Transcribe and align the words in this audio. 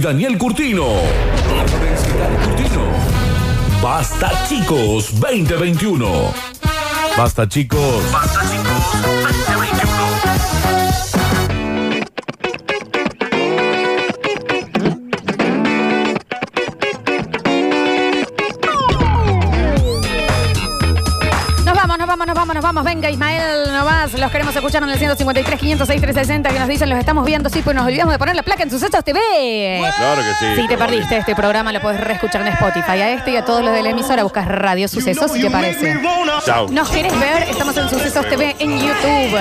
Daniel 0.00 0.38
Curtino. 0.38 0.86
Curtino. 2.44 2.84
Basta 3.82 4.30
chicos 4.48 5.18
2021. 5.18 6.32
Basta 7.16 7.48
chicos. 7.48 8.12
Basta 8.12 8.42
chicos 8.48 9.27
Nos 22.26 22.34
vamos, 22.34 22.54
nos 22.54 22.62
vamos. 22.64 22.84
Venga, 22.84 23.08
Ismael, 23.10 23.72
no 23.72 23.84
más. 23.84 24.12
Los 24.12 24.30
queremos 24.30 24.54
escuchar 24.54 24.82
en 24.82 24.90
el 24.90 24.98
153, 24.98 25.58
506, 25.58 26.00
360 26.00 26.50
que 26.50 26.58
nos 26.58 26.68
dicen, 26.68 26.90
los 26.90 26.98
estamos 26.98 27.24
viendo, 27.24 27.48
sí, 27.48 27.62
pues 27.62 27.74
nos 27.74 27.86
olvidamos 27.86 28.12
de 28.12 28.18
poner 28.18 28.36
la 28.36 28.42
placa 28.42 28.64
en 28.64 28.70
Sucesos 28.70 29.02
TV. 29.04 29.18
Claro 29.96 30.20
que 30.22 30.34
sí. 30.38 30.60
Si 30.62 30.68
te 30.68 30.76
perdiste 30.76 31.16
este 31.16 31.34
programa, 31.34 31.72
lo 31.72 31.80
puedes 31.80 32.00
reescuchar 32.00 32.42
en 32.42 32.48
Spotify. 32.48 33.00
A 33.00 33.10
este 33.12 33.30
y 33.30 33.36
a 33.36 33.44
todos 33.44 33.62
los 33.64 33.72
de 33.72 33.82
la 33.82 33.90
emisora 33.90 34.24
buscas 34.24 34.46
Radio 34.46 34.88
Sucesos, 34.88 35.30
si 35.32 35.40
te 35.40 35.50
parece. 35.50 35.96
Chao. 36.44 36.68
¿Nos 36.68 36.90
querés 36.90 37.18
ver? 37.18 37.44
Estamos 37.44 37.76
en 37.76 37.88
Sucesos 37.88 38.26
TV 38.28 38.56
en 38.58 38.78
YouTube. 38.78 39.38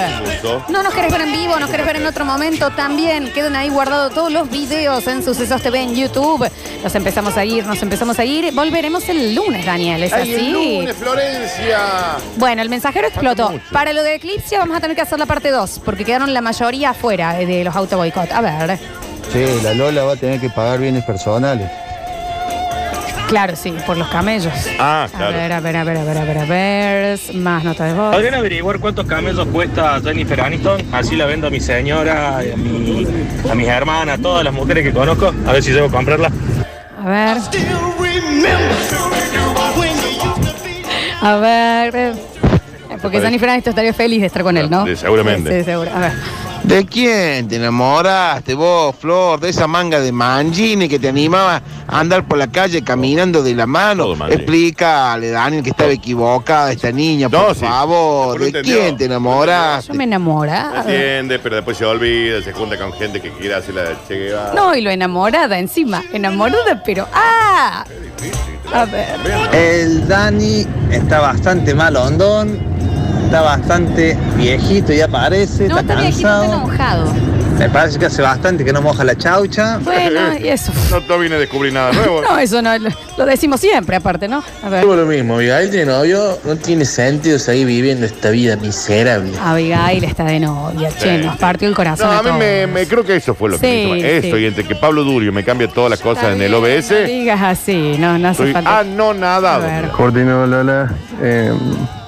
No 0.69 0.83
nos 0.83 0.93
querés 0.93 1.11
ver 1.11 1.21
en 1.21 1.31
vivo, 1.31 1.59
nos 1.59 1.69
querés 1.69 1.85
ver 1.85 1.95
en 1.97 2.05
otro 2.05 2.23
momento 2.25 2.69
también. 2.71 3.33
Quedan 3.33 3.55
ahí 3.55 3.69
guardados 3.69 4.13
todos 4.13 4.31
los 4.31 4.49
videos 4.49 5.05
en 5.07 5.23
Sucesos 5.23 5.61
TV 5.61 5.81
en 5.81 5.95
YouTube. 5.95 6.49
Nos 6.83 6.95
empezamos 6.95 7.35
a 7.37 7.43
ir, 7.43 7.65
nos 7.65 7.81
empezamos 7.81 8.17
a 8.19 8.23
ir. 8.23 8.53
Volveremos 8.53 9.09
el 9.09 9.33
lunes, 9.35 9.65
Daniel, 9.65 10.03
¿es 10.03 10.13
¡Ay, 10.13 10.31
el 10.31 10.35
así? 10.39 10.51
lunes, 10.51 10.95
Florencia! 10.95 11.79
Bueno, 12.37 12.61
el 12.67 12.71
mensajero 12.71 13.07
explotó. 13.07 13.49
mucho. 13.51 13.63
Para 13.71 13.93
lo 13.93 14.03
de 14.03 14.15
Eclipse 14.15 14.57
vamos 14.57 14.75
a 14.77 14.81
tener 14.81 14.95
que 14.95 15.01
hacer 15.01 15.17
la 15.17 15.25
parte 15.25 15.49
2, 15.49 15.81
porque 15.83 16.03
quedaron 16.05 16.33
la 16.33 16.41
mayoría 16.41 16.91
afuera 16.91 17.39
eh, 17.39 17.45
de 17.45 17.63
los 17.63 17.75
auto 17.75 17.97
boicot. 17.97 18.31
A 18.31 18.41
ver. 18.41 18.77
Sí, 19.31 19.45
la 19.63 19.73
Lola 19.73 20.03
va 20.03 20.13
a 20.13 20.15
tener 20.15 20.39
que 20.39 20.49
pagar 20.49 20.79
bienes 20.79 21.03
personales. 21.03 21.69
Claro, 23.27 23.57
sí, 23.57 23.73
por 23.85 23.97
los 23.97 24.07
camellos. 24.07 24.53
Ah, 24.79 25.03
A 25.03 25.17
claro. 25.17 25.33
ver, 25.37 25.51
a 25.51 25.59
ver, 25.59 25.75
a 25.75 25.83
ver, 25.83 25.97
a 25.97 26.03
ver, 26.05 26.17
a 26.17 26.23
ver, 26.23 26.37
a 26.37 26.45
ver. 26.45 27.19
Más 27.35 27.61
nota 27.63 27.83
de 27.83 27.93
voz. 27.93 28.13
¿Podrían 28.15 28.35
averiguar 28.35 28.79
cuántos 28.79 29.05
camellos 29.05 29.45
cuesta 29.51 29.99
Jennifer 30.01 30.39
Aniston? 30.39 30.81
Así 30.93 31.17
la 31.17 31.25
vendo 31.25 31.47
a 31.47 31.49
mi 31.49 31.59
señora, 31.59 32.37
a, 32.37 32.41
mi, 32.55 33.05
a 33.51 33.55
mis 33.55 33.67
hermanas, 33.67 34.17
a 34.19 34.21
todas 34.21 34.45
las 34.45 34.53
mujeres 34.53 34.81
que 34.85 34.93
conozco. 34.93 35.33
A 35.45 35.51
ver 35.51 35.61
si 35.61 35.71
llego 35.73 35.87
a 35.87 35.91
comprarla. 35.91 36.31
A 37.03 37.09
ver. 37.09 37.37
A 41.21 41.35
ver. 41.35 42.13
Porque 43.01 43.19
Jennifer 43.21 43.49
Aniston 43.49 43.71
estaría 43.71 43.93
feliz 43.93 44.21
de 44.21 44.27
estar 44.27 44.43
con 44.43 44.57
él, 44.57 44.69
¿no? 44.69 44.85
Sí, 44.85 44.95
seguramente. 44.95 45.59
Sí, 45.59 45.65
seguro. 45.65 45.91
A 45.93 45.99
ver. 45.99 46.11
¿De 46.63 46.85
quién 46.85 47.47
te 47.47 47.55
enamoraste 47.55 48.53
vos, 48.53 48.93
Flor? 48.99 49.39
De 49.39 49.49
esa 49.49 49.67
manga 49.67 50.01
de 50.01 50.11
mangini 50.11 50.89
que 50.89 50.99
te 50.99 51.07
animaba 51.07 51.61
a 51.87 51.99
andar 51.99 52.25
por 52.27 52.37
la 52.37 52.47
calle 52.47 52.83
caminando 52.83 53.41
de 53.41 53.55
la 53.55 53.65
mano. 53.65 54.13
Explícale, 54.27 55.29
Daniel, 55.29 55.63
que 55.63 55.69
estaba 55.69 55.91
equivocada 55.91 56.71
esta 56.73 56.91
niña, 56.91 57.29
No, 57.31 57.45
por 57.47 57.55
sí. 57.55 57.61
favor. 57.61 58.39
¿De 58.39 58.47
entendió. 58.47 58.79
quién 58.79 58.97
te 58.97 59.05
enamoraste? 59.05 59.93
Yo 59.93 59.97
me 59.97 60.03
enamoraba. 60.03 60.79
Entiende, 60.81 61.39
pero 61.39 61.55
después 61.55 61.77
se 61.77 61.85
olvida, 61.85 62.41
se 62.41 62.51
junta 62.51 62.77
con 62.77 62.91
gente 62.93 63.21
que 63.21 63.31
quiere 63.31 63.55
hacer 63.55 63.75
la 63.75 63.83
Che 64.07 64.15
Guevara. 64.15 64.53
No, 64.53 64.75
y 64.75 64.81
lo 64.81 64.89
enamorada 64.89 65.59
encima. 65.59 66.03
Enamorada, 66.11 66.81
pero. 66.83 67.07
¡Ah! 67.13 67.85
A 68.73 68.85
ver. 68.85 69.07
El 69.53 70.07
Dani 70.07 70.65
está 70.91 71.19
bastante 71.19 71.73
mal 71.73 71.95
hondón, 71.95 72.59
está 73.25 73.41
bastante 73.41 74.17
viejito 74.35 74.93
ya 74.93 75.07
parece, 75.07 75.67
No, 75.67 75.79
está 75.79 75.93
está 75.93 76.01
viejito, 76.01 76.27
está 76.27 76.39
cansado. 76.39 76.53
enojado. 76.65 77.13
Me 77.57 77.69
parece 77.69 77.97
que 77.97 78.05
hace 78.05 78.21
bastante 78.21 78.63
que 78.63 78.71
no 78.71 78.81
moja 78.83 79.03
la 79.03 79.15
chaucha. 79.17 79.79
Bueno, 79.79 80.37
y 80.39 80.47
eso. 80.47 80.71
No, 80.91 80.99
no 81.07 81.17
vine 81.19 81.35
a 81.35 81.39
descubrir 81.39 81.73
nada 81.73 81.91
nuevo. 81.91 82.21
No, 82.21 82.37
eso 82.37 82.61
no, 82.61 82.77
lo, 82.77 82.89
lo 83.17 83.25
decimos 83.25 83.59
siempre, 83.59 83.95
aparte, 83.95 84.27
¿no? 84.27 84.43
A 84.63 84.69
ver. 84.69 84.85
lo 84.85 85.05
mismo, 85.05 85.35
Abigail 85.35 85.71
tiene 85.71 85.87
novio, 85.87 86.37
no 86.43 86.55
tiene 86.55 86.85
sentido 86.85 87.39
seguir 87.39 87.65
viviendo 87.65 88.05
esta 88.05 88.29
vida 88.29 88.55
miserable. 88.57 89.31
Abigail 89.41 90.03
está 90.03 90.23
de 90.25 90.39
novia, 90.39 90.89
che, 90.97 91.17
Sí. 91.19 91.25
nos 91.25 91.37
partió 91.37 91.67
el 91.67 91.73
corazón. 91.75 92.07
No, 92.11 92.19
a 92.19 92.23
mí 92.23 92.29
me, 92.37 92.67
me- 92.67 92.85
creo 92.87 93.03
que 93.03 93.15
eso 93.15 93.33
fue 93.33 93.49
lo 93.49 93.59
que 93.59 93.65
Sí, 93.67 93.89
me 93.89 93.97
hizo. 93.97 94.07
Eso, 94.07 94.35
sí. 94.37 94.43
y 94.43 94.45
entre 94.45 94.63
que 94.63 94.75
Pablo 94.75 95.03
Durio 95.03 95.33
me 95.33 95.43
cambia 95.43 95.67
todas 95.67 95.89
las 95.89 95.99
cosas 95.99 96.25
Está 96.25 96.35
en 96.35 96.41
el 96.43 96.53
OBS, 96.53 96.91
No 96.91 97.07
digas 97.07 97.41
así, 97.41 97.95
no, 97.97 98.17
no 98.19 98.27
hace 98.29 98.43
estoy 98.43 98.53
falta. 98.53 98.79
anonadado. 98.79 99.63
A 99.63 99.67
ver. 99.67 99.83
mira. 99.83 99.93
Cortino, 99.95 100.45
Lola. 100.45 100.91
Eh, 101.19 101.51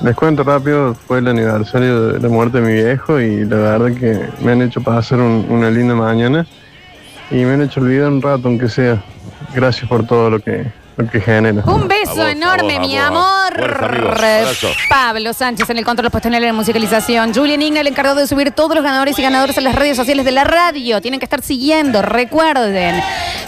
les 0.03 0.15
cuento 0.15 0.43
rápido, 0.43 0.93
fue 0.93 1.17
el 1.19 1.27
aniversario 1.27 2.09
de 2.13 2.19
la 2.19 2.29
muerte 2.29 2.61
de 2.61 2.67
mi 2.67 2.73
viejo 2.73 3.19
y 3.19 3.43
la 3.45 3.55
verdad 3.57 3.91
que 3.97 4.19
me 4.43 4.51
han 4.51 4.61
hecho 4.61 4.81
pasar 4.81 5.19
un- 5.19 5.45
una 5.49 5.69
linda 5.71 5.95
mañana 5.95 6.45
y 7.31 7.37
me 7.43 7.53
han 7.53 7.61
hecho 7.63 7.81
olvidar 7.81 8.09
un 8.09 8.21
rato, 8.21 8.47
aunque 8.47 8.69
sea. 8.69 9.01
Gracias 9.55 9.87
por 9.89 10.05
todo 10.05 10.29
lo 10.29 10.39
que, 10.39 10.67
Un 11.65 11.87
beso 11.87 12.15
vos, 12.15 12.27
enorme, 12.29 12.75
a 12.75 12.79
vos, 12.79 12.87
mi 12.87 12.95
vos. 12.97 13.05
amor. 13.05 13.53
Fuerza. 14.17 14.67
Pablo 14.89 15.33
Sánchez 15.33 15.69
en 15.69 15.77
el 15.77 15.85
control 15.85 16.11
postal 16.11 16.33
en 16.35 16.41
la 16.45 16.53
musicalización. 16.53 17.33
Julian 17.33 17.61
Igna, 17.61 17.81
el 17.81 17.87
encargado 17.87 18.17
de 18.19 18.27
subir 18.27 18.51
todos 18.51 18.75
los 18.75 18.83
ganadores 18.83 19.17
y 19.17 19.21
ganadoras 19.21 19.57
a 19.57 19.61
las 19.61 19.75
redes 19.75 19.95
sociales 19.95 20.25
de 20.25 20.31
la 20.31 20.43
radio. 20.43 21.01
Tienen 21.01 21.19
que 21.19 21.25
estar 21.25 21.41
siguiendo, 21.41 22.01
recuerden. 22.01 23.01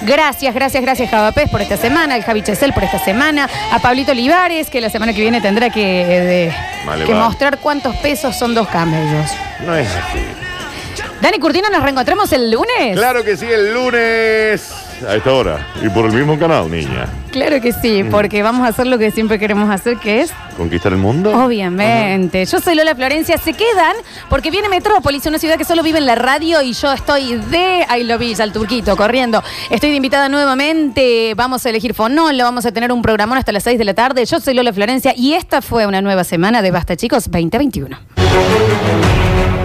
Gracias, 0.03 0.53
gracias, 0.55 0.81
gracias, 0.81 1.09
Javapés 1.09 1.49
por 1.49 1.61
esta 1.61 1.77
semana, 1.77 2.15
al 2.15 2.23
Javi 2.23 2.41
Chesel 2.41 2.73
por 2.73 2.83
esta 2.83 2.99
semana, 2.99 3.49
a 3.71 3.79
Pablito 3.79 4.13
Olivares, 4.13 4.69
que 4.69 4.81
la 4.81 4.89
semana 4.89 5.13
que 5.13 5.21
viene 5.21 5.41
tendrá 5.41 5.69
que, 5.69 5.81
de- 5.81 6.55
Vale, 6.85 7.05
que 7.05 7.13
vale. 7.13 7.25
mostrar 7.25 7.59
cuántos 7.59 7.95
pesos 7.97 8.35
son 8.35 8.55
dos 8.55 8.67
camellos. 8.69 9.29
No 9.65 9.75
es 9.75 9.87
así. 9.89 10.19
Dani 11.21 11.37
Curtino, 11.37 11.69
nos 11.69 11.83
reencontramos 11.83 12.31
el 12.33 12.49
lunes. 12.49 12.95
Claro 12.95 13.23
que 13.23 13.37
sí, 13.37 13.45
el 13.45 13.73
lunes 13.73 14.73
a 15.07 15.15
esta 15.15 15.31
hora. 15.31 15.67
Y 15.81 15.89
por 15.89 16.05
el 16.05 16.13
mismo 16.13 16.37
canal, 16.37 16.69
niña. 16.69 17.07
Claro 17.31 17.61
que 17.61 17.71
sí, 17.71 18.03
porque 18.09 18.43
vamos 18.43 18.65
a 18.65 18.69
hacer 18.69 18.87
lo 18.87 18.97
que 18.97 19.11
siempre 19.11 19.39
queremos 19.39 19.69
hacer, 19.69 19.97
que 19.97 20.21
es 20.21 20.33
¿Conquistar 20.57 20.91
el 20.91 20.99
mundo? 20.99 21.31
Obviamente. 21.31 22.45
Yo 22.45 22.59
soy 22.59 22.75
Lola 22.75 22.93
Florencia. 22.93 23.37
Se 23.37 23.53
quedan 23.53 23.95
porque 24.29 24.51
viene 24.51 24.69
Metrópolis, 24.69 25.25
una 25.25 25.39
ciudad 25.39 25.57
que 25.57 25.65
solo 25.65 25.81
vive 25.81 25.97
en 25.97 26.05
la 26.05 26.15
radio 26.15 26.61
y 26.61 26.73
yo 26.73 26.91
estoy 26.91 27.35
de 27.35 27.85
I 27.97 28.03
Love 28.03 28.19
Beach, 28.19 28.39
al 28.39 28.51
turquito, 28.51 28.95
corriendo. 28.95 29.41
Estoy 29.69 29.89
de 29.89 29.95
invitada 29.95 30.29
nuevamente. 30.29 31.33
Vamos 31.35 31.65
a 31.65 31.69
elegir 31.69 31.93
Fonolo, 31.93 32.43
vamos 32.43 32.65
a 32.65 32.71
tener 32.71 32.91
un 32.91 33.01
programón 33.01 33.37
hasta 33.37 33.51
las 33.51 33.63
6 33.63 33.79
de 33.79 33.85
la 33.85 33.93
tarde. 33.93 34.25
Yo 34.25 34.39
soy 34.39 34.53
Lola 34.53 34.73
Florencia 34.73 35.13
y 35.15 35.33
esta 35.33 35.61
fue 35.61 35.85
una 35.87 36.01
nueva 36.01 36.23
semana 36.23 36.61
de 36.61 36.71
Basta 36.71 36.95
Chicos 36.95 37.31
2021. 37.31 37.97